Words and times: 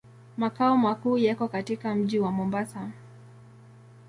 Makao 0.37 0.77
makuu 0.77 1.17
yako 1.17 1.47
katika 1.47 1.95
mji 1.95 2.19
wa 2.19 2.31
Mombasa. 2.31 2.91